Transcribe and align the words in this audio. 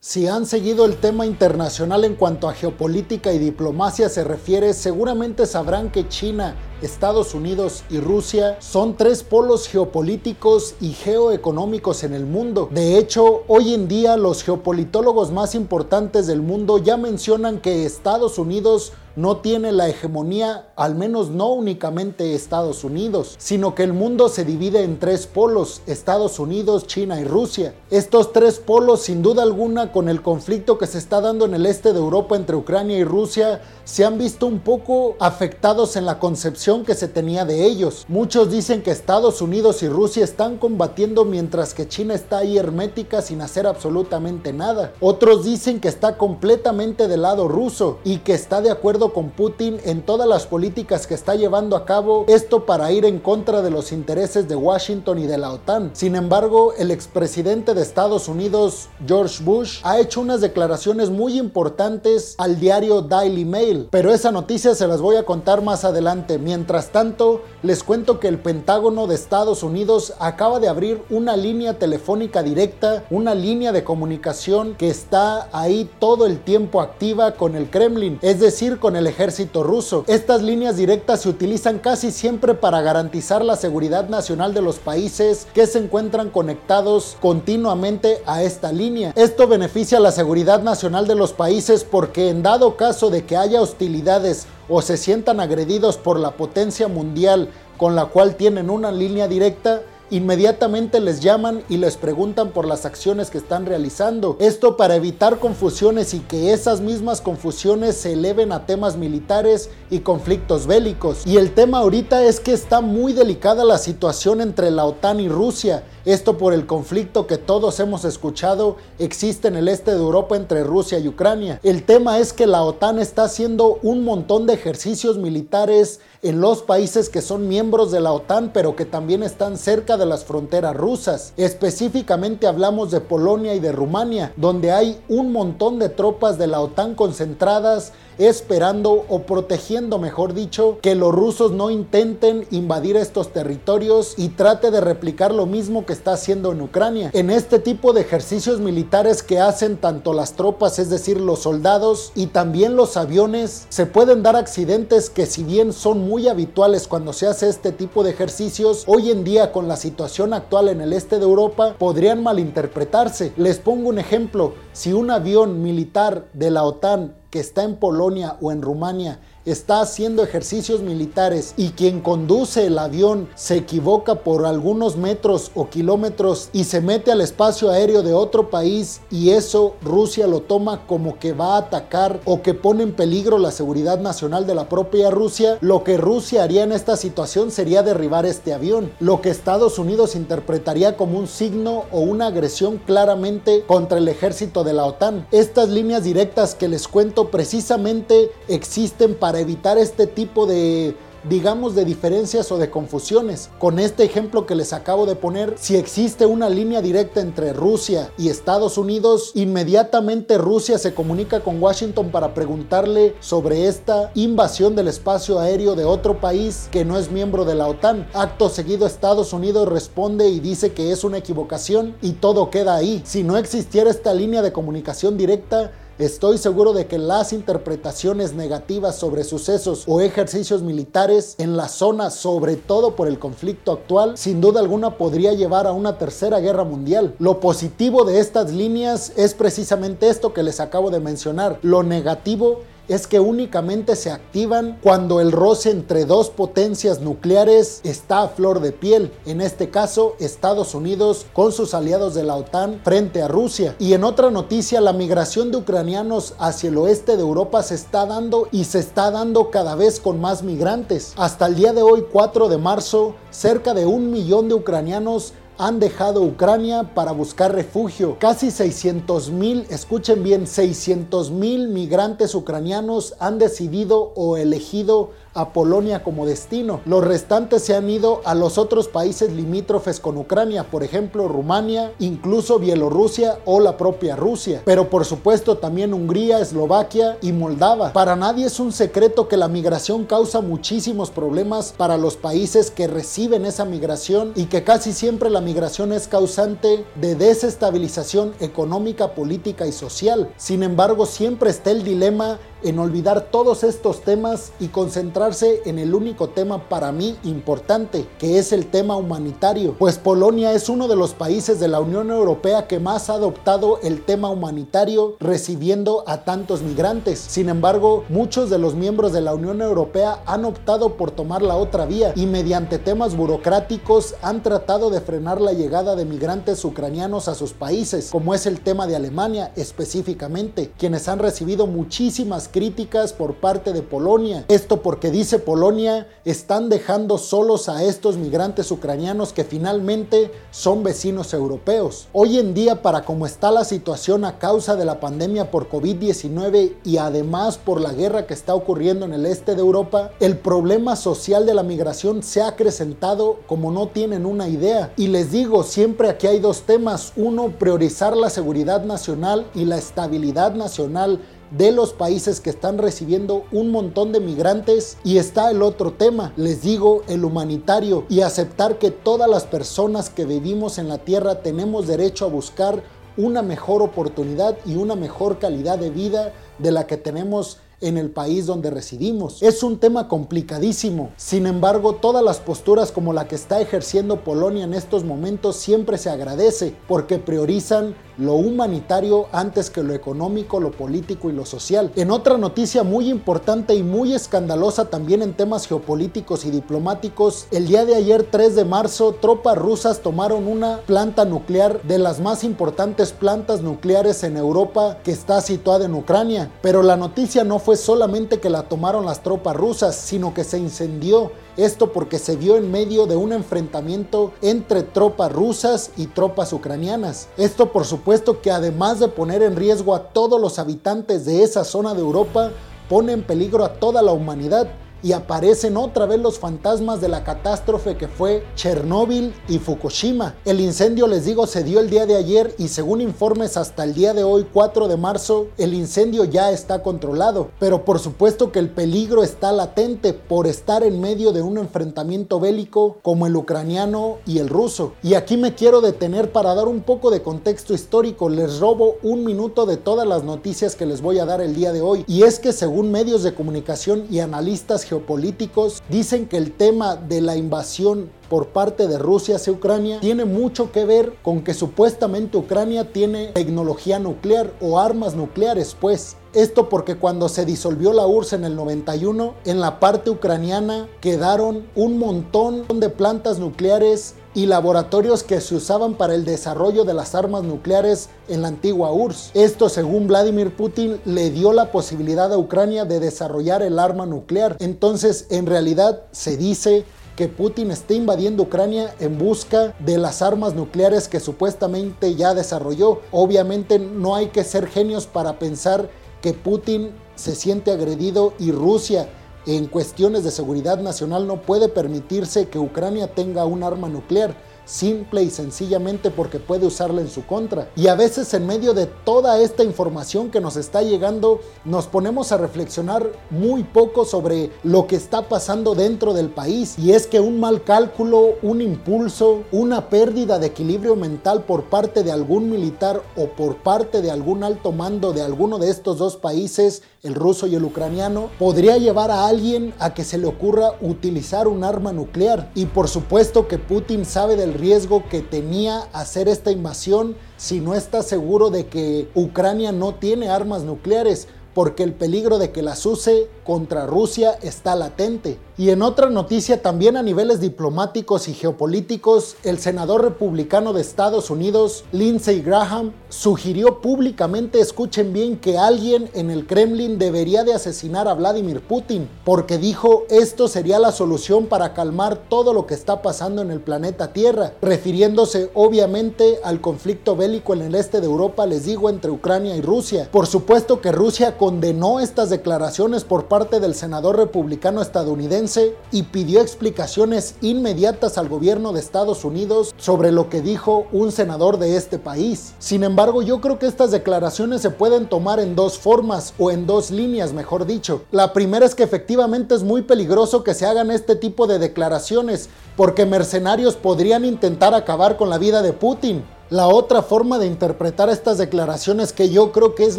Si 0.00 0.28
han 0.28 0.46
seguido 0.46 0.84
el 0.84 0.98
tema 0.98 1.26
internacional 1.26 2.04
en 2.04 2.14
cuanto 2.14 2.48
a 2.48 2.54
geopolítica 2.54 3.32
y 3.32 3.38
diplomacia 3.40 4.08
se 4.08 4.22
refiere, 4.22 4.72
seguramente 4.72 5.44
sabrán 5.44 5.90
que 5.90 6.08
China, 6.08 6.54
Estados 6.82 7.34
Unidos 7.34 7.82
y 7.90 7.98
Rusia 7.98 8.58
son 8.60 8.96
tres 8.96 9.24
polos 9.24 9.66
geopolíticos 9.66 10.76
y 10.80 10.92
geoeconómicos 10.92 12.04
en 12.04 12.14
el 12.14 12.26
mundo. 12.26 12.68
De 12.70 12.96
hecho, 12.96 13.42
hoy 13.48 13.74
en 13.74 13.88
día 13.88 14.16
los 14.16 14.44
geopolitólogos 14.44 15.32
más 15.32 15.56
importantes 15.56 16.28
del 16.28 16.42
mundo 16.42 16.78
ya 16.78 16.96
mencionan 16.96 17.58
que 17.58 17.84
Estados 17.84 18.38
Unidos 18.38 18.92
no 19.18 19.38
tiene 19.38 19.72
la 19.72 19.88
hegemonía, 19.88 20.68
al 20.76 20.94
menos 20.94 21.30
no 21.30 21.48
únicamente 21.48 22.36
Estados 22.36 22.84
Unidos, 22.84 23.34
sino 23.36 23.74
que 23.74 23.82
el 23.82 23.92
mundo 23.92 24.28
se 24.28 24.44
divide 24.44 24.84
en 24.84 25.00
tres 25.00 25.26
polos, 25.26 25.82
Estados 25.86 26.38
Unidos, 26.38 26.86
China 26.86 27.20
y 27.20 27.24
Rusia. 27.24 27.74
Estos 27.90 28.32
tres 28.32 28.60
polos, 28.60 29.00
sin 29.00 29.20
duda 29.20 29.42
alguna, 29.42 29.90
con 29.90 30.08
el 30.08 30.22
conflicto 30.22 30.78
que 30.78 30.86
se 30.86 30.98
está 30.98 31.20
dando 31.20 31.46
en 31.46 31.54
el 31.54 31.66
este 31.66 31.92
de 31.92 31.98
Europa 31.98 32.36
entre 32.36 32.54
Ucrania 32.54 32.96
y 32.96 33.02
Rusia, 33.02 33.60
se 33.82 34.04
han 34.04 34.18
visto 34.18 34.46
un 34.46 34.60
poco 34.60 35.16
afectados 35.18 35.96
en 35.96 36.06
la 36.06 36.20
concepción 36.20 36.84
que 36.84 36.94
se 36.94 37.08
tenía 37.08 37.44
de 37.44 37.64
ellos. 37.64 38.04
Muchos 38.06 38.52
dicen 38.52 38.82
que 38.82 38.92
Estados 38.92 39.42
Unidos 39.42 39.82
y 39.82 39.88
Rusia 39.88 40.22
están 40.22 40.58
combatiendo 40.58 41.24
mientras 41.24 41.74
que 41.74 41.88
China 41.88 42.14
está 42.14 42.38
ahí 42.38 42.56
hermética 42.56 43.20
sin 43.20 43.40
hacer 43.40 43.66
absolutamente 43.66 44.52
nada. 44.52 44.92
Otros 45.00 45.44
dicen 45.44 45.80
que 45.80 45.88
está 45.88 46.16
completamente 46.16 47.08
del 47.08 47.22
lado 47.22 47.48
ruso 47.48 47.98
y 48.04 48.18
que 48.18 48.34
está 48.34 48.60
de 48.60 48.70
acuerdo 48.70 49.07
con 49.12 49.30
Putin 49.30 49.78
en 49.84 50.02
todas 50.02 50.28
las 50.28 50.46
políticas 50.46 51.06
que 51.06 51.14
está 51.14 51.34
llevando 51.34 51.76
a 51.76 51.84
cabo, 51.84 52.24
esto 52.28 52.66
para 52.66 52.92
ir 52.92 53.04
en 53.04 53.18
contra 53.18 53.62
de 53.62 53.70
los 53.70 53.92
intereses 53.92 54.48
de 54.48 54.56
Washington 54.56 55.18
y 55.18 55.26
de 55.26 55.38
la 55.38 55.52
OTAN. 55.52 55.90
Sin 55.92 56.16
embargo, 56.16 56.72
el 56.78 56.90
expresidente 56.90 57.74
de 57.74 57.82
Estados 57.82 58.28
Unidos, 58.28 58.88
George 59.06 59.42
Bush, 59.42 59.80
ha 59.84 59.98
hecho 59.98 60.20
unas 60.20 60.40
declaraciones 60.40 61.10
muy 61.10 61.38
importantes 61.38 62.34
al 62.38 62.58
diario 62.60 63.02
Daily 63.02 63.44
Mail, 63.44 63.88
pero 63.90 64.12
esa 64.12 64.32
noticia 64.32 64.74
se 64.74 64.86
las 64.86 65.00
voy 65.00 65.16
a 65.16 65.24
contar 65.24 65.62
más 65.62 65.84
adelante. 65.84 66.38
Mientras 66.38 66.90
tanto, 66.90 67.42
les 67.62 67.82
cuento 67.82 68.20
que 68.20 68.28
el 68.28 68.38
Pentágono 68.38 69.06
de 69.06 69.14
Estados 69.14 69.62
Unidos 69.62 70.14
acaba 70.18 70.60
de 70.60 70.68
abrir 70.68 71.02
una 71.10 71.36
línea 71.36 71.78
telefónica 71.78 72.42
directa, 72.42 73.04
una 73.10 73.34
línea 73.34 73.72
de 73.72 73.84
comunicación 73.84 74.74
que 74.76 74.88
está 74.88 75.48
ahí 75.52 75.88
todo 75.98 76.26
el 76.26 76.40
tiempo 76.40 76.80
activa 76.80 77.32
con 77.32 77.54
el 77.54 77.70
Kremlin, 77.70 78.18
es 78.22 78.40
decir, 78.40 78.78
con 78.78 78.96
el 78.96 78.97
ejército 79.06 79.62
ruso. 79.62 80.04
Estas 80.06 80.42
líneas 80.42 80.76
directas 80.76 81.20
se 81.20 81.28
utilizan 81.28 81.78
casi 81.78 82.10
siempre 82.10 82.54
para 82.54 82.80
garantizar 82.80 83.44
la 83.44 83.56
seguridad 83.56 84.08
nacional 84.08 84.54
de 84.54 84.62
los 84.62 84.78
países 84.78 85.46
que 85.54 85.66
se 85.66 85.78
encuentran 85.78 86.30
conectados 86.30 87.16
continuamente 87.20 88.22
a 88.26 88.42
esta 88.42 88.72
línea. 88.72 89.12
Esto 89.16 89.46
beneficia 89.46 90.00
la 90.00 90.12
seguridad 90.12 90.62
nacional 90.62 91.06
de 91.06 91.14
los 91.14 91.32
países 91.32 91.84
porque 91.84 92.28
en 92.30 92.42
dado 92.42 92.76
caso 92.76 93.10
de 93.10 93.24
que 93.24 93.36
haya 93.36 93.62
hostilidades 93.62 94.46
o 94.68 94.82
se 94.82 94.96
sientan 94.96 95.40
agredidos 95.40 95.96
por 95.96 96.18
la 96.18 96.32
potencia 96.32 96.88
mundial 96.88 97.50
con 97.78 97.94
la 97.94 98.06
cual 98.06 98.34
tienen 98.34 98.68
una 98.70 98.90
línea 98.90 99.28
directa, 99.28 99.82
inmediatamente 100.10 101.00
les 101.00 101.20
llaman 101.20 101.62
y 101.68 101.76
les 101.76 101.96
preguntan 101.96 102.50
por 102.50 102.66
las 102.66 102.84
acciones 102.84 103.30
que 103.30 103.38
están 103.38 103.66
realizando. 103.66 104.36
Esto 104.40 104.76
para 104.76 104.96
evitar 104.96 105.38
confusiones 105.38 106.14
y 106.14 106.20
que 106.20 106.52
esas 106.52 106.80
mismas 106.80 107.20
confusiones 107.20 107.96
se 107.96 108.14
eleven 108.14 108.52
a 108.52 108.66
temas 108.66 108.96
militares 108.96 109.70
y 109.90 110.00
conflictos 110.00 110.66
bélicos. 110.66 111.26
Y 111.26 111.36
el 111.36 111.52
tema 111.52 111.78
ahorita 111.78 112.24
es 112.24 112.40
que 112.40 112.52
está 112.52 112.80
muy 112.80 113.12
delicada 113.12 113.64
la 113.64 113.78
situación 113.78 114.40
entre 114.40 114.70
la 114.70 114.84
OTAN 114.84 115.20
y 115.20 115.28
Rusia. 115.28 115.84
Esto 116.08 116.38
por 116.38 116.54
el 116.54 116.64
conflicto 116.64 117.26
que 117.26 117.36
todos 117.36 117.80
hemos 117.80 118.06
escuchado 118.06 118.76
existe 118.98 119.46
en 119.48 119.56
el 119.56 119.68
este 119.68 119.90
de 119.90 119.98
Europa 119.98 120.36
entre 120.36 120.64
Rusia 120.64 120.98
y 120.98 121.06
Ucrania. 121.06 121.60
El 121.62 121.82
tema 121.82 122.18
es 122.18 122.32
que 122.32 122.46
la 122.46 122.62
OTAN 122.62 122.98
está 122.98 123.24
haciendo 123.24 123.78
un 123.82 124.04
montón 124.04 124.46
de 124.46 124.54
ejercicios 124.54 125.18
militares 125.18 126.00
en 126.22 126.40
los 126.40 126.62
países 126.62 127.10
que 127.10 127.20
son 127.20 127.46
miembros 127.46 127.92
de 127.92 128.00
la 128.00 128.12
OTAN 128.12 128.52
pero 128.54 128.74
que 128.74 128.86
también 128.86 129.22
están 129.22 129.58
cerca 129.58 129.98
de 129.98 130.06
las 130.06 130.24
fronteras 130.24 130.74
rusas. 130.74 131.34
Específicamente 131.36 132.46
hablamos 132.46 132.90
de 132.90 133.02
Polonia 133.02 133.54
y 133.54 133.60
de 133.60 133.72
Rumania, 133.72 134.32
donde 134.36 134.72
hay 134.72 134.98
un 135.10 135.30
montón 135.30 135.78
de 135.78 135.90
tropas 135.90 136.38
de 136.38 136.46
la 136.46 136.60
OTAN 136.60 136.94
concentradas 136.94 137.92
esperando 138.18 139.04
o 139.08 139.22
protegiendo, 139.22 139.98
mejor 139.98 140.34
dicho, 140.34 140.78
que 140.82 140.94
los 140.94 141.14
rusos 141.14 141.52
no 141.52 141.70
intenten 141.70 142.46
invadir 142.50 142.96
estos 142.96 143.32
territorios 143.32 144.14
y 144.16 144.30
trate 144.30 144.70
de 144.70 144.80
replicar 144.80 145.34
lo 145.34 145.46
mismo 145.46 145.86
que 145.86 145.92
está 145.92 146.12
haciendo 146.12 146.52
en 146.52 146.60
Ucrania. 146.60 147.10
En 147.12 147.30
este 147.30 147.58
tipo 147.58 147.92
de 147.92 148.00
ejercicios 148.00 148.60
militares 148.60 149.22
que 149.22 149.40
hacen 149.40 149.76
tanto 149.76 150.12
las 150.12 150.34
tropas, 150.34 150.78
es 150.78 150.90
decir, 150.90 151.20
los 151.20 151.40
soldados 151.40 152.12
y 152.14 152.26
también 152.26 152.76
los 152.76 152.96
aviones, 152.96 153.66
se 153.68 153.86
pueden 153.86 154.22
dar 154.22 154.36
accidentes 154.36 155.10
que 155.10 155.26
si 155.26 155.44
bien 155.44 155.72
son 155.72 156.00
muy 156.00 156.28
habituales 156.28 156.88
cuando 156.88 157.12
se 157.12 157.26
hace 157.26 157.48
este 157.48 157.72
tipo 157.72 158.02
de 158.02 158.10
ejercicios, 158.10 158.84
hoy 158.86 159.10
en 159.10 159.24
día 159.24 159.52
con 159.52 159.68
la 159.68 159.76
situación 159.76 160.32
actual 160.32 160.68
en 160.68 160.80
el 160.80 160.92
este 160.92 161.18
de 161.18 161.24
Europa 161.24 161.76
podrían 161.78 162.22
malinterpretarse. 162.22 163.32
Les 163.36 163.58
pongo 163.58 163.88
un 163.88 163.98
ejemplo, 163.98 164.54
si 164.72 164.92
un 164.92 165.10
avión 165.10 165.62
militar 165.62 166.28
de 166.32 166.50
la 166.50 166.64
OTAN 166.64 167.17
que 167.30 167.40
está 167.40 167.62
en 167.64 167.76
Polonia 167.76 168.36
o 168.40 168.52
en 168.52 168.62
Rumania 168.62 169.20
está 169.50 169.80
haciendo 169.80 170.22
ejercicios 170.22 170.80
militares 170.80 171.54
y 171.56 171.70
quien 171.70 172.00
conduce 172.00 172.66
el 172.66 172.78
avión 172.78 173.28
se 173.34 173.56
equivoca 173.56 174.16
por 174.16 174.46
algunos 174.46 174.96
metros 174.96 175.50
o 175.54 175.68
kilómetros 175.68 176.50
y 176.52 176.64
se 176.64 176.80
mete 176.80 177.12
al 177.12 177.20
espacio 177.20 177.70
aéreo 177.70 178.02
de 178.02 178.14
otro 178.14 178.50
país 178.50 179.00
y 179.10 179.30
eso 179.30 179.74
Rusia 179.82 180.26
lo 180.26 180.40
toma 180.40 180.86
como 180.86 181.18
que 181.18 181.32
va 181.32 181.54
a 181.54 181.58
atacar 181.58 182.20
o 182.24 182.42
que 182.42 182.54
pone 182.54 182.82
en 182.82 182.92
peligro 182.92 183.38
la 183.38 183.50
seguridad 183.50 184.00
nacional 184.00 184.46
de 184.46 184.54
la 184.54 184.68
propia 184.68 185.10
Rusia, 185.10 185.58
lo 185.60 185.84
que 185.84 185.96
Rusia 185.96 186.42
haría 186.42 186.64
en 186.64 186.72
esta 186.72 186.96
situación 186.96 187.50
sería 187.50 187.82
derribar 187.82 188.26
este 188.26 188.52
avión, 188.52 188.90
lo 189.00 189.20
que 189.20 189.30
Estados 189.30 189.78
Unidos 189.78 190.16
interpretaría 190.16 190.96
como 190.96 191.18
un 191.18 191.26
signo 191.26 191.84
o 191.90 192.00
una 192.00 192.26
agresión 192.26 192.78
claramente 192.78 193.64
contra 193.66 193.98
el 193.98 194.08
ejército 194.08 194.64
de 194.64 194.72
la 194.72 194.84
OTAN. 194.84 195.26
Estas 195.30 195.68
líneas 195.68 196.04
directas 196.04 196.54
que 196.54 196.68
les 196.68 196.88
cuento 196.88 197.30
precisamente 197.30 198.30
existen 198.48 199.14
para 199.14 199.37
evitar 199.38 199.78
este 199.78 200.06
tipo 200.06 200.46
de 200.46 200.96
digamos, 201.24 201.74
de 201.74 201.84
diferencias 201.84 202.50
o 202.52 202.58
de 202.58 202.70
confusiones. 202.70 203.50
Con 203.58 203.78
este 203.78 204.04
ejemplo 204.04 204.46
que 204.46 204.54
les 204.54 204.72
acabo 204.72 205.06
de 205.06 205.16
poner, 205.16 205.54
si 205.58 205.76
existe 205.76 206.26
una 206.26 206.48
línea 206.48 206.80
directa 206.80 207.20
entre 207.20 207.52
Rusia 207.52 208.12
y 208.16 208.28
Estados 208.28 208.78
Unidos, 208.78 209.32
inmediatamente 209.34 210.38
Rusia 210.38 210.78
se 210.78 210.94
comunica 210.94 211.40
con 211.40 211.62
Washington 211.62 212.10
para 212.10 212.34
preguntarle 212.34 213.14
sobre 213.20 213.66
esta 213.66 214.10
invasión 214.14 214.76
del 214.76 214.88
espacio 214.88 215.38
aéreo 215.38 215.74
de 215.74 215.84
otro 215.84 216.20
país 216.20 216.68
que 216.70 216.84
no 216.84 216.98
es 216.98 217.10
miembro 217.10 217.44
de 217.44 217.54
la 217.54 217.66
OTAN. 217.66 218.08
Acto 218.14 218.48
seguido 218.48 218.86
Estados 218.86 219.32
Unidos 219.32 219.68
responde 219.68 220.28
y 220.28 220.40
dice 220.40 220.72
que 220.72 220.92
es 220.92 221.04
una 221.04 221.18
equivocación 221.18 221.96
y 222.00 222.12
todo 222.12 222.50
queda 222.50 222.76
ahí. 222.76 223.02
Si 223.04 223.22
no 223.22 223.36
existiera 223.36 223.90
esta 223.90 224.14
línea 224.14 224.42
de 224.42 224.52
comunicación 224.52 225.16
directa, 225.16 225.72
Estoy 225.98 226.38
seguro 226.38 226.74
de 226.74 226.86
que 226.86 226.96
las 226.96 227.32
interpretaciones 227.32 228.32
negativas 228.32 228.94
sobre 228.94 229.24
sucesos 229.24 229.82
o 229.88 230.00
ejercicios 230.00 230.62
militares 230.62 231.34
en 231.38 231.56
la 231.56 231.66
zona, 231.66 232.10
sobre 232.10 232.54
todo 232.54 232.94
por 232.94 233.08
el 233.08 233.18
conflicto 233.18 233.72
actual, 233.72 234.16
sin 234.16 234.40
duda 234.40 234.60
alguna 234.60 234.96
podría 234.96 235.32
llevar 235.32 235.66
a 235.66 235.72
una 235.72 235.98
tercera 235.98 236.38
guerra 236.38 236.62
mundial. 236.62 237.16
Lo 237.18 237.40
positivo 237.40 238.04
de 238.04 238.20
estas 238.20 238.52
líneas 238.52 239.12
es 239.16 239.34
precisamente 239.34 240.08
esto 240.08 240.32
que 240.32 240.44
les 240.44 240.60
acabo 240.60 240.90
de 240.90 241.00
mencionar. 241.00 241.58
Lo 241.62 241.82
negativo 241.82 242.60
es 242.88 243.06
que 243.06 243.20
únicamente 243.20 243.96
se 243.96 244.10
activan 244.10 244.78
cuando 244.82 245.20
el 245.20 245.32
roce 245.32 245.70
entre 245.70 246.04
dos 246.04 246.30
potencias 246.30 247.00
nucleares 247.00 247.80
está 247.84 248.22
a 248.22 248.28
flor 248.28 248.60
de 248.60 248.72
piel, 248.72 249.12
en 249.26 249.40
este 249.40 249.70
caso 249.70 250.16
Estados 250.18 250.74
Unidos 250.74 251.26
con 251.32 251.52
sus 251.52 251.74
aliados 251.74 252.14
de 252.14 252.24
la 252.24 252.36
OTAN 252.36 252.80
frente 252.82 253.22
a 253.22 253.28
Rusia. 253.28 253.76
Y 253.78 253.92
en 253.92 254.04
otra 254.04 254.30
noticia, 254.30 254.80
la 254.80 254.92
migración 254.92 255.50
de 255.50 255.58
ucranianos 255.58 256.34
hacia 256.38 256.70
el 256.70 256.78
oeste 256.78 257.16
de 257.16 257.22
Europa 257.22 257.62
se 257.62 257.74
está 257.74 258.06
dando 258.06 258.48
y 258.50 258.64
se 258.64 258.78
está 258.78 259.10
dando 259.10 259.50
cada 259.50 259.74
vez 259.74 260.00
con 260.00 260.20
más 260.20 260.42
migrantes. 260.42 261.12
Hasta 261.16 261.46
el 261.46 261.54
día 261.54 261.72
de 261.72 261.82
hoy, 261.82 262.06
4 262.10 262.48
de 262.48 262.58
marzo, 262.58 263.14
cerca 263.30 263.74
de 263.74 263.86
un 263.86 264.10
millón 264.10 264.48
de 264.48 264.54
ucranianos 264.54 265.34
han 265.58 265.80
dejado 265.80 266.22
Ucrania 266.22 266.94
para 266.94 267.10
buscar 267.10 267.52
refugio. 267.52 268.16
Casi 268.20 268.52
600 268.52 269.30
mil, 269.30 269.66
escuchen 269.70 270.22
bien, 270.22 270.46
600 270.46 271.32
mil 271.32 271.68
migrantes 271.68 272.36
ucranianos 272.36 273.14
han 273.18 273.40
decidido 273.40 274.12
o 274.14 274.36
elegido 274.36 275.10
a 275.38 275.52
Polonia 275.52 276.02
como 276.02 276.26
destino. 276.26 276.80
Los 276.84 277.04
restantes 277.04 277.62
se 277.62 277.76
han 277.76 277.88
ido 277.88 278.20
a 278.24 278.34
los 278.34 278.58
otros 278.58 278.88
países 278.88 279.32
limítrofes 279.32 280.00
con 280.00 280.18
Ucrania, 280.18 280.64
por 280.64 280.82
ejemplo 280.82 281.28
Rumania, 281.28 281.92
incluso 282.00 282.58
Bielorrusia 282.58 283.38
o 283.44 283.60
la 283.60 283.76
propia 283.76 284.16
Rusia. 284.16 284.62
Pero 284.64 284.90
por 284.90 285.04
supuesto 285.04 285.58
también 285.58 285.94
Hungría, 285.94 286.40
Eslovaquia 286.40 287.18
y 287.22 287.32
Moldava. 287.32 287.92
Para 287.92 288.16
nadie 288.16 288.46
es 288.46 288.58
un 288.58 288.72
secreto 288.72 289.28
que 289.28 289.36
la 289.36 289.46
migración 289.46 290.04
causa 290.06 290.40
muchísimos 290.40 291.10
problemas 291.10 291.72
para 291.76 291.96
los 291.96 292.16
países 292.16 292.72
que 292.72 292.88
reciben 292.88 293.46
esa 293.46 293.64
migración 293.64 294.32
y 294.34 294.46
que 294.46 294.64
casi 294.64 294.92
siempre 294.92 295.30
la 295.30 295.40
migración 295.40 295.92
es 295.92 296.08
causante 296.08 296.84
de 296.96 297.14
desestabilización 297.14 298.34
económica, 298.40 299.14
política 299.14 299.66
y 299.66 299.72
social. 299.72 300.30
Sin 300.36 300.64
embargo, 300.64 301.06
siempre 301.06 301.50
está 301.50 301.70
el 301.70 301.84
dilema 301.84 302.38
en 302.62 302.78
olvidar 302.78 303.30
todos 303.30 303.64
estos 303.64 304.02
temas 304.02 304.52
y 304.60 304.68
concentrarse 304.68 305.62
en 305.64 305.78
el 305.78 305.94
único 305.94 306.30
tema 306.30 306.68
para 306.68 306.92
mí 306.92 307.16
importante, 307.24 308.06
que 308.18 308.38
es 308.38 308.52
el 308.52 308.66
tema 308.66 308.96
humanitario, 308.96 309.74
pues 309.78 309.98
Polonia 309.98 310.52
es 310.52 310.68
uno 310.68 310.88
de 310.88 310.96
los 310.96 311.14
países 311.14 311.60
de 311.60 311.68
la 311.68 311.80
Unión 311.80 312.10
Europea 312.10 312.66
que 312.66 312.80
más 312.80 313.10
ha 313.10 313.14
adoptado 313.14 313.78
el 313.82 314.04
tema 314.04 314.30
humanitario 314.30 315.16
recibiendo 315.20 316.04
a 316.06 316.24
tantos 316.24 316.62
migrantes. 316.62 317.18
Sin 317.18 317.48
embargo, 317.48 318.04
muchos 318.08 318.50
de 318.50 318.58
los 318.58 318.74
miembros 318.74 319.12
de 319.12 319.20
la 319.20 319.34
Unión 319.34 319.62
Europea 319.62 320.22
han 320.26 320.44
optado 320.44 320.96
por 320.96 321.10
tomar 321.10 321.42
la 321.42 321.56
otra 321.56 321.86
vía 321.86 322.12
y 322.16 322.26
mediante 322.26 322.78
temas 322.78 323.16
burocráticos 323.16 324.14
han 324.22 324.42
tratado 324.42 324.90
de 324.90 325.00
frenar 325.00 325.40
la 325.40 325.52
llegada 325.52 325.96
de 325.96 326.04
migrantes 326.04 326.64
ucranianos 326.64 327.28
a 327.28 327.34
sus 327.34 327.52
países, 327.52 328.10
como 328.10 328.34
es 328.34 328.46
el 328.46 328.60
tema 328.60 328.86
de 328.86 328.96
Alemania 328.96 329.52
específicamente, 329.56 330.72
quienes 330.78 331.08
han 331.08 331.18
recibido 331.18 331.66
muchísimas 331.66 332.47
críticas 332.48 333.12
por 333.12 333.34
parte 333.34 333.72
de 333.72 333.82
Polonia. 333.82 334.44
Esto 334.48 334.82
porque 334.82 335.10
dice 335.10 335.38
Polonia, 335.38 336.08
están 336.24 336.68
dejando 336.68 337.18
solos 337.18 337.68
a 337.68 337.84
estos 337.84 338.16
migrantes 338.16 338.70
ucranianos 338.70 339.32
que 339.32 339.44
finalmente 339.44 340.30
son 340.50 340.82
vecinos 340.82 341.32
europeos. 341.34 342.08
Hoy 342.12 342.38
en 342.38 342.54
día, 342.54 342.82
para 342.82 343.04
cómo 343.04 343.26
está 343.26 343.50
la 343.50 343.64
situación 343.64 344.24
a 344.24 344.38
causa 344.38 344.76
de 344.76 344.84
la 344.84 345.00
pandemia 345.00 345.50
por 345.50 345.68
COVID-19 345.68 346.74
y 346.84 346.96
además 346.96 347.58
por 347.58 347.80
la 347.80 347.92
guerra 347.92 348.26
que 348.26 348.34
está 348.34 348.54
ocurriendo 348.54 349.06
en 349.06 349.12
el 349.12 349.26
este 349.26 349.54
de 349.54 349.60
Europa, 349.60 350.10
el 350.20 350.38
problema 350.38 350.96
social 350.96 351.46
de 351.46 351.54
la 351.54 351.62
migración 351.62 352.22
se 352.22 352.42
ha 352.42 352.48
acrecentado 352.48 353.40
como 353.46 353.70
no 353.70 353.88
tienen 353.88 354.26
una 354.26 354.48
idea. 354.48 354.92
Y 354.96 355.08
les 355.08 355.30
digo, 355.30 355.62
siempre 355.62 356.08
aquí 356.08 356.26
hay 356.26 356.38
dos 356.38 356.62
temas. 356.62 357.12
Uno, 357.16 357.50
priorizar 357.58 358.16
la 358.16 358.30
seguridad 358.30 358.84
nacional 358.84 359.46
y 359.54 359.64
la 359.64 359.78
estabilidad 359.78 360.54
nacional 360.54 361.20
de 361.50 361.72
los 361.72 361.92
países 361.92 362.40
que 362.40 362.50
están 362.50 362.78
recibiendo 362.78 363.44
un 363.52 363.70
montón 363.70 364.12
de 364.12 364.20
migrantes. 364.20 364.96
Y 365.04 365.18
está 365.18 365.50
el 365.50 365.62
otro 365.62 365.92
tema, 365.92 366.32
les 366.36 366.62
digo, 366.62 367.02
el 367.08 367.24
humanitario 367.24 368.04
y 368.08 368.20
aceptar 368.20 368.78
que 368.78 368.90
todas 368.90 369.28
las 369.28 369.44
personas 369.44 370.10
que 370.10 370.24
vivimos 370.24 370.78
en 370.78 370.88
la 370.88 370.98
tierra 370.98 371.42
tenemos 371.42 371.86
derecho 371.86 372.24
a 372.24 372.28
buscar 372.28 372.82
una 373.16 373.42
mejor 373.42 373.82
oportunidad 373.82 374.56
y 374.64 374.76
una 374.76 374.94
mejor 374.94 375.38
calidad 375.38 375.78
de 375.78 375.90
vida 375.90 376.32
de 376.58 376.70
la 376.70 376.86
que 376.86 376.96
tenemos 376.96 377.58
en 377.80 377.98
el 377.98 378.10
país 378.10 378.46
donde 378.46 378.70
residimos. 378.70 379.42
Es 379.42 379.62
un 379.62 379.78
tema 379.78 380.08
complicadísimo. 380.08 381.10
Sin 381.16 381.46
embargo, 381.46 381.94
todas 381.94 382.24
las 382.24 382.38
posturas 382.38 382.92
como 382.92 383.12
la 383.12 383.28
que 383.28 383.34
está 383.34 383.60
ejerciendo 383.60 384.24
Polonia 384.24 384.64
en 384.64 384.74
estos 384.74 385.04
momentos 385.04 385.56
siempre 385.56 385.98
se 385.98 386.10
agradece 386.10 386.74
porque 386.86 387.18
priorizan 387.18 387.94
lo 388.18 388.34
humanitario 388.34 389.26
antes 389.32 389.70
que 389.70 389.82
lo 389.82 389.94
económico, 389.94 390.58
lo 390.58 390.72
político 390.72 391.30
y 391.30 391.32
lo 391.32 391.46
social. 391.46 391.92
En 391.94 392.10
otra 392.10 392.36
noticia 392.36 392.82
muy 392.82 393.08
importante 393.08 393.74
y 393.74 393.82
muy 393.82 394.12
escandalosa 394.12 394.86
también 394.86 395.22
en 395.22 395.34
temas 395.34 395.66
geopolíticos 395.68 396.44
y 396.44 396.50
diplomáticos, 396.50 397.46
el 397.52 397.68
día 397.68 397.84
de 397.84 397.94
ayer 397.94 398.24
3 398.24 398.56
de 398.56 398.64
marzo 398.64 399.14
tropas 399.20 399.56
rusas 399.56 400.00
tomaron 400.00 400.48
una 400.48 400.80
planta 400.86 401.24
nuclear 401.24 401.80
de 401.82 401.98
las 401.98 402.20
más 402.20 402.42
importantes 402.42 403.12
plantas 403.12 403.62
nucleares 403.62 404.24
en 404.24 404.36
Europa 404.36 404.98
que 405.04 405.12
está 405.12 405.40
situada 405.40 405.86
en 405.86 405.94
Ucrania. 405.94 406.50
Pero 406.60 406.82
la 406.82 406.96
noticia 406.96 407.44
no 407.44 407.60
fue 407.68 407.76
solamente 407.76 408.40
que 408.40 408.48
la 408.48 408.62
tomaron 408.62 409.04
las 409.04 409.22
tropas 409.22 409.54
rusas, 409.54 409.94
sino 409.94 410.32
que 410.32 410.42
se 410.42 410.58
incendió 410.58 411.32
esto 411.58 411.92
porque 411.92 412.18
se 412.18 412.34
vio 412.34 412.56
en 412.56 412.70
medio 412.70 413.04
de 413.04 413.14
un 413.14 413.30
enfrentamiento 413.30 414.32
entre 414.40 414.82
tropas 414.82 415.30
rusas 415.30 415.90
y 415.98 416.06
tropas 416.06 416.54
ucranianas. 416.54 417.28
Esto 417.36 417.70
por 417.70 417.84
supuesto 417.84 418.40
que 418.40 418.50
además 418.50 419.00
de 419.00 419.08
poner 419.08 419.42
en 419.42 419.54
riesgo 419.54 419.94
a 419.94 420.04
todos 420.14 420.40
los 420.40 420.58
habitantes 420.58 421.26
de 421.26 421.42
esa 421.42 421.62
zona 421.62 421.92
de 421.92 422.00
Europa, 422.00 422.52
pone 422.88 423.12
en 423.12 423.22
peligro 423.22 423.62
a 423.66 423.74
toda 423.74 424.00
la 424.00 424.12
humanidad 424.12 424.70
y 425.02 425.12
aparecen 425.12 425.76
otra 425.76 426.06
vez 426.06 426.20
los 426.20 426.38
fantasmas 426.38 427.00
de 427.00 427.08
la 427.08 427.24
catástrofe 427.24 427.96
que 427.96 428.08
fue 428.08 428.44
Chernóbil 428.54 429.34
y 429.48 429.58
Fukushima. 429.58 430.34
El 430.44 430.60
incendio, 430.60 431.06
les 431.06 431.24
digo, 431.24 431.46
se 431.46 431.64
dio 431.64 431.80
el 431.80 431.90
día 431.90 432.06
de 432.06 432.16
ayer 432.16 432.54
y 432.58 432.68
según 432.68 433.00
informes 433.00 433.56
hasta 433.56 433.84
el 433.84 433.94
día 433.94 434.14
de 434.14 434.24
hoy, 434.24 434.46
4 434.52 434.88
de 434.88 434.96
marzo, 434.96 435.48
el 435.58 435.74
incendio 435.74 436.24
ya 436.24 436.50
está 436.50 436.82
controlado. 436.82 437.50
Pero 437.58 437.84
por 437.84 437.98
supuesto 437.98 438.52
que 438.52 438.58
el 438.58 438.70
peligro 438.70 439.22
está 439.22 439.52
latente 439.52 440.12
por 440.12 440.46
estar 440.46 440.82
en 440.82 441.00
medio 441.00 441.32
de 441.32 441.42
un 441.42 441.58
enfrentamiento 441.58 442.40
bélico 442.40 442.96
como 443.02 443.26
el 443.26 443.36
ucraniano 443.36 444.18
y 444.26 444.38
el 444.38 444.48
ruso. 444.48 444.92
Y 445.02 445.14
aquí 445.14 445.36
me 445.36 445.54
quiero 445.54 445.80
detener 445.80 446.32
para 446.32 446.54
dar 446.54 446.68
un 446.68 446.80
poco 446.80 447.10
de 447.10 447.22
contexto 447.22 447.74
histórico. 447.74 448.28
Les 448.28 448.58
robo 448.58 448.96
un 449.02 449.24
minuto 449.24 449.66
de 449.66 449.76
todas 449.76 450.06
las 450.06 450.24
noticias 450.24 450.74
que 450.74 450.86
les 450.86 451.00
voy 451.00 451.18
a 451.18 451.26
dar 451.26 451.40
el 451.40 451.54
día 451.54 451.72
de 451.72 451.80
hoy. 451.80 452.04
Y 452.06 452.22
es 452.22 452.38
que 452.38 452.52
según 452.52 452.90
medios 452.90 453.22
de 453.22 453.34
comunicación 453.34 454.06
y 454.10 454.20
analistas 454.20 454.84
geopolíticos 454.88 455.82
dicen 455.88 456.26
que 456.26 456.36
el 456.36 456.52
tema 456.52 456.96
de 456.96 457.20
la 457.20 457.36
invasión 457.36 458.10
por 458.28 458.48
parte 458.48 458.86
de 458.86 458.98
Rusia 458.98 459.36
hacia 459.36 459.52
Ucrania 459.52 460.00
tiene 460.00 460.24
mucho 460.24 460.72
que 460.72 460.84
ver 460.84 461.14
con 461.22 461.42
que 461.42 461.54
supuestamente 461.54 462.36
Ucrania 462.36 462.92
tiene 462.92 463.28
tecnología 463.28 463.98
nuclear 463.98 464.52
o 464.60 464.78
armas 464.78 465.14
nucleares, 465.14 465.76
pues. 465.78 466.16
Esto 466.34 466.68
porque 466.68 466.96
cuando 466.96 467.28
se 467.30 467.46
disolvió 467.46 467.94
la 467.94 468.06
URSS 468.06 468.34
en 468.34 468.44
el 468.44 468.54
91, 468.54 469.34
en 469.46 469.60
la 469.60 469.80
parte 469.80 470.10
ucraniana 470.10 470.86
quedaron 471.00 471.66
un 471.74 471.98
montón 471.98 472.66
de 472.68 472.90
plantas 472.90 473.38
nucleares 473.38 474.14
y 474.34 474.46
laboratorios 474.46 475.22
que 475.22 475.40
se 475.40 475.56
usaban 475.56 475.94
para 475.94 476.14
el 476.14 476.24
desarrollo 476.24 476.84
de 476.84 476.94
las 476.94 477.14
armas 477.14 477.42
nucleares 477.42 478.10
en 478.28 478.42
la 478.42 478.48
antigua 478.48 478.92
URSS. 478.92 479.30
Esto, 479.34 479.68
según 479.68 480.06
Vladimir 480.06 480.54
Putin, 480.54 481.00
le 481.04 481.30
dio 481.30 481.52
la 481.52 481.72
posibilidad 481.72 482.32
a 482.32 482.38
Ucrania 482.38 482.84
de 482.84 483.00
desarrollar 483.00 483.62
el 483.62 483.78
arma 483.78 484.06
nuclear. 484.06 484.56
Entonces, 484.60 485.26
en 485.30 485.46
realidad, 485.46 486.02
se 486.12 486.36
dice 486.36 486.84
que 487.18 487.26
Putin 487.26 487.72
esté 487.72 487.94
invadiendo 487.94 488.44
Ucrania 488.44 488.94
en 489.00 489.18
busca 489.18 489.74
de 489.80 489.98
las 489.98 490.22
armas 490.22 490.54
nucleares 490.54 491.08
que 491.08 491.18
supuestamente 491.18 492.14
ya 492.14 492.32
desarrolló. 492.32 493.00
Obviamente 493.10 493.80
no 493.80 494.14
hay 494.14 494.28
que 494.28 494.44
ser 494.44 494.68
genios 494.68 495.08
para 495.08 495.36
pensar 495.40 495.90
que 496.22 496.32
Putin 496.32 496.92
se 497.16 497.34
siente 497.34 497.72
agredido 497.72 498.34
y 498.38 498.52
Rusia 498.52 499.08
en 499.46 499.66
cuestiones 499.66 500.22
de 500.22 500.30
seguridad 500.30 500.78
nacional 500.78 501.26
no 501.26 501.42
puede 501.42 501.68
permitirse 501.68 502.46
que 502.46 502.60
Ucrania 502.60 503.12
tenga 503.12 503.46
un 503.46 503.64
arma 503.64 503.88
nuclear 503.88 504.36
simple 504.68 505.22
y 505.22 505.30
sencillamente 505.30 506.10
porque 506.10 506.38
puede 506.38 506.66
usarla 506.66 507.00
en 507.00 507.08
su 507.08 507.26
contra. 507.26 507.70
Y 507.74 507.88
a 507.88 507.94
veces 507.94 508.32
en 508.34 508.46
medio 508.46 508.74
de 508.74 508.86
toda 508.86 509.40
esta 509.40 509.64
información 509.64 510.30
que 510.30 510.40
nos 510.40 510.56
está 510.56 510.82
llegando, 510.82 511.40
nos 511.64 511.86
ponemos 511.86 512.30
a 512.32 512.36
reflexionar 512.36 513.10
muy 513.30 513.64
poco 513.64 514.04
sobre 514.04 514.50
lo 514.62 514.86
que 514.86 514.96
está 514.96 515.28
pasando 515.28 515.74
dentro 515.74 516.12
del 516.12 516.28
país. 516.28 516.78
Y 516.78 516.92
es 516.92 517.06
que 517.06 517.20
un 517.20 517.40
mal 517.40 517.64
cálculo, 517.64 518.34
un 518.42 518.60
impulso, 518.60 519.44
una 519.50 519.88
pérdida 519.88 520.38
de 520.38 520.48
equilibrio 520.48 520.96
mental 520.96 521.44
por 521.44 521.64
parte 521.64 522.02
de 522.02 522.12
algún 522.12 522.50
militar 522.50 523.02
o 523.16 523.28
por 523.28 523.56
parte 523.56 524.02
de 524.02 524.10
algún 524.10 524.44
alto 524.44 524.72
mando 524.72 525.12
de 525.12 525.22
alguno 525.22 525.58
de 525.58 525.70
estos 525.70 525.98
dos 525.98 526.16
países, 526.16 526.82
el 527.02 527.14
ruso 527.14 527.46
y 527.46 527.54
el 527.54 527.64
ucraniano, 527.64 528.30
podría 528.38 528.76
llevar 528.76 529.10
a 529.10 529.26
alguien 529.26 529.72
a 529.78 529.94
que 529.94 530.04
se 530.04 530.18
le 530.18 530.26
ocurra 530.26 530.72
utilizar 530.80 531.46
un 531.46 531.62
arma 531.62 531.92
nuclear. 531.92 532.50
Y 532.54 532.66
por 532.66 532.88
supuesto 532.88 533.46
que 533.46 533.58
Putin 533.58 534.04
sabe 534.04 534.36
del 534.36 534.54
riesgo 534.54 535.08
que 535.08 535.20
tenía 535.20 535.82
hacer 535.92 536.28
esta 536.28 536.50
invasión 536.50 537.16
si 537.36 537.60
no 537.60 537.74
está 537.74 538.02
seguro 538.02 538.50
de 538.50 538.66
que 538.66 539.08
Ucrania 539.14 539.70
no 539.70 539.94
tiene 539.94 540.28
armas 540.28 540.64
nucleares, 540.64 541.28
porque 541.58 541.82
el 541.82 541.92
peligro 541.92 542.38
de 542.38 542.52
que 542.52 542.62
las 542.62 542.86
use 542.86 543.26
contra 543.42 543.84
Rusia 543.84 544.38
está 544.42 544.76
latente. 544.76 545.40
Y 545.56 545.70
en 545.70 545.82
otra 545.82 546.08
noticia, 546.08 546.62
también 546.62 546.96
a 546.96 547.02
niveles 547.02 547.40
diplomáticos 547.40 548.28
y 548.28 548.34
geopolíticos, 548.34 549.34
el 549.42 549.58
senador 549.58 550.04
republicano 550.04 550.72
de 550.72 550.82
Estados 550.82 551.30
Unidos, 551.30 551.84
Lindsey 551.90 552.42
Graham, 552.42 552.92
sugirió 553.08 553.80
públicamente, 553.80 554.60
escuchen 554.60 555.12
bien, 555.12 555.36
que 555.36 555.58
alguien 555.58 556.08
en 556.14 556.30
el 556.30 556.46
Kremlin 556.46 556.96
debería 556.96 557.42
de 557.42 557.54
asesinar 557.54 558.06
a 558.06 558.14
Vladimir 558.14 558.60
Putin, 558.60 559.08
porque 559.24 559.58
dijo 559.58 560.04
esto 560.10 560.46
sería 560.46 560.78
la 560.78 560.92
solución 560.92 561.46
para 561.46 561.74
calmar 561.74 562.20
todo 562.28 562.54
lo 562.54 562.68
que 562.68 562.74
está 562.74 563.02
pasando 563.02 563.42
en 563.42 563.50
el 563.50 563.60
planeta 563.60 564.12
Tierra, 564.12 564.52
refiriéndose 564.62 565.50
obviamente 565.54 566.38
al 566.44 566.60
conflicto 566.60 567.16
bélico 567.16 567.52
en 567.52 567.62
el 567.62 567.74
este 567.74 568.00
de 568.00 568.06
Europa, 568.06 568.46
les 568.46 568.64
digo, 568.64 568.90
entre 568.90 569.10
Ucrania 569.10 569.56
y 569.56 569.60
Rusia. 569.60 570.08
Por 570.12 570.28
supuesto 570.28 570.80
que 570.80 570.92
Rusia 570.92 571.36
condenó 571.48 571.98
estas 571.98 572.28
declaraciones 572.28 573.04
por 573.04 573.24
parte 573.24 573.58
del 573.58 573.74
senador 573.74 574.18
republicano 574.18 574.82
estadounidense 574.82 575.74
y 575.90 576.02
pidió 576.02 576.42
explicaciones 576.42 577.36
inmediatas 577.40 578.18
al 578.18 578.28
gobierno 578.28 578.74
de 578.74 578.80
Estados 578.80 579.24
Unidos 579.24 579.74
sobre 579.78 580.12
lo 580.12 580.28
que 580.28 580.42
dijo 580.42 580.86
un 580.92 581.10
senador 581.10 581.58
de 581.58 581.78
este 581.78 581.98
país. 581.98 582.52
Sin 582.58 582.84
embargo, 582.84 583.22
yo 583.22 583.40
creo 583.40 583.58
que 583.58 583.66
estas 583.66 583.92
declaraciones 583.92 584.60
se 584.60 584.68
pueden 584.68 585.08
tomar 585.08 585.40
en 585.40 585.56
dos 585.56 585.78
formas 585.78 586.34
o 586.38 586.50
en 586.50 586.66
dos 586.66 586.90
líneas, 586.90 587.32
mejor 587.32 587.64
dicho. 587.64 588.02
La 588.10 588.34
primera 588.34 588.66
es 588.66 588.74
que 588.74 588.82
efectivamente 588.82 589.54
es 589.54 589.62
muy 589.62 589.80
peligroso 589.80 590.44
que 590.44 590.52
se 590.52 590.66
hagan 590.66 590.90
este 590.90 591.16
tipo 591.16 591.46
de 591.46 591.58
declaraciones 591.58 592.50
porque 592.76 593.06
mercenarios 593.06 593.74
podrían 593.74 594.26
intentar 594.26 594.74
acabar 594.74 595.16
con 595.16 595.30
la 595.30 595.38
vida 595.38 595.62
de 595.62 595.72
Putin. 595.72 596.24
La 596.50 596.66
otra 596.66 597.02
forma 597.02 597.38
de 597.38 597.46
interpretar 597.46 598.08
estas 598.08 598.38
declaraciones 598.38 599.12
que 599.12 599.28
yo 599.28 599.52
creo 599.52 599.74
que 599.74 599.84
es 599.84 599.98